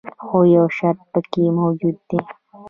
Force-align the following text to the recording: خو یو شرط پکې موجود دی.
خو 0.23 0.39
یو 0.55 0.65
شرط 0.77 0.99
پکې 1.11 1.43
موجود 1.59 1.97
دی. 2.09 2.19